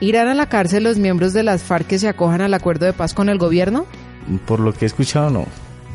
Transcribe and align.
¿Irán 0.00 0.28
a 0.28 0.34
la 0.34 0.48
cárcel 0.48 0.84
los 0.84 0.96
miembros 0.98 1.34
de 1.34 1.42
las 1.42 1.62
FARC 1.62 1.86
que 1.86 1.98
se 1.98 2.08
acojan 2.08 2.40
al 2.40 2.54
acuerdo 2.54 2.86
de 2.86 2.94
paz 2.94 3.12
con 3.12 3.28
el 3.28 3.36
gobierno? 3.36 3.84
Por 4.46 4.60
lo 4.60 4.72
que 4.72 4.86
he 4.86 4.86
escuchado, 4.86 5.28
no. 5.30 5.46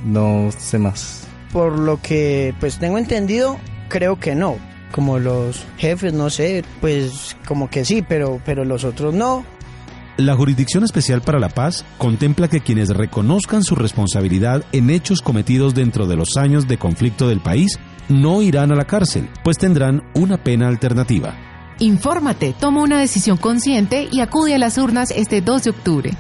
No 0.06 0.52
sé 0.56 0.78
más. 0.78 1.28
Por 1.52 1.80
lo 1.80 2.00
que 2.00 2.54
pues 2.60 2.78
tengo 2.78 3.00
entendido, 3.00 3.58
creo 3.90 4.20
que 4.20 4.36
no. 4.36 4.58
Como 4.92 5.18
los 5.18 5.66
jefes, 5.78 6.14
no 6.14 6.30
sé, 6.30 6.64
pues 6.82 7.36
como 7.48 7.70
que 7.70 7.84
sí, 7.84 8.04
pero, 8.08 8.40
pero 8.46 8.64
los 8.64 8.84
otros 8.84 9.16
no. 9.16 9.44
La 10.18 10.36
Jurisdicción 10.36 10.84
Especial 10.84 11.22
para 11.22 11.40
la 11.40 11.50
Paz 11.50 11.84
contempla 11.98 12.48
que 12.48 12.62
quienes 12.62 12.90
reconozcan 12.90 13.64
su 13.64 13.76
responsabilidad 13.76 14.64
en 14.72 14.92
hechos 14.92 15.22
cometidos 15.22 15.74
dentro 15.74 16.06
de 16.06 16.16
los 16.16 16.38
años 16.38 16.68
de 16.68 16.78
conflicto 16.78 17.28
del 17.28 17.42
país 17.42 17.80
no 18.08 18.44
irán 18.44 18.72
a 18.72 18.76
la 18.76 18.86
cárcel, 18.86 19.28
pues 19.44 19.58
tendrán 19.58 20.04
una 20.14 20.38
pena 20.42 20.68
alternativa. 20.68 21.36
Infórmate, 21.80 22.56
toma 22.58 22.82
una 22.82 23.00
decisión 23.00 23.36
consciente 23.36 24.08
y 24.10 24.22
acude 24.22 24.56
a 24.56 24.58
las 24.58 24.78
urnas 24.78 25.12
este 25.12 25.42
2 25.42 25.64
de 25.64 25.70
octubre. 25.72 26.12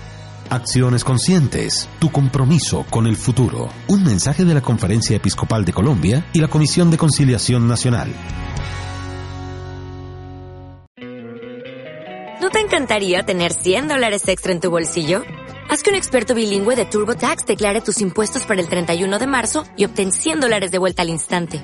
Acciones 0.49 1.03
Conscientes, 1.03 1.87
tu 1.97 2.11
compromiso 2.11 2.85
con 2.89 3.07
el 3.07 3.15
futuro. 3.15 3.69
Un 3.87 4.03
mensaje 4.03 4.43
de 4.43 4.53
la 4.53 4.61
Conferencia 4.61 5.15
Episcopal 5.15 5.63
de 5.63 5.73
Colombia 5.73 6.25
y 6.33 6.39
la 6.39 6.49
Comisión 6.49 6.91
de 6.91 6.97
Conciliación 6.97 7.67
Nacional. 7.67 8.13
¿No 12.41 12.49
te 12.49 12.59
encantaría 12.59 13.23
tener 13.23 13.53
100 13.53 13.87
dólares 13.87 14.27
extra 14.27 14.51
en 14.51 14.59
tu 14.59 14.69
bolsillo? 14.69 15.23
Haz 15.69 15.81
que 15.81 15.89
un 15.89 15.95
experto 15.95 16.35
bilingüe 16.35 16.75
de 16.75 16.85
TurboTax 16.85 17.45
declare 17.45 17.81
tus 17.81 18.01
impuestos 18.01 18.43
para 18.45 18.61
el 18.61 18.67
31 18.67 19.17
de 19.17 19.25
marzo 19.25 19.65
y 19.77 19.85
obtén 19.85 20.11
100 20.11 20.41
dólares 20.41 20.69
de 20.69 20.77
vuelta 20.77 21.01
al 21.01 21.09
instante. 21.09 21.63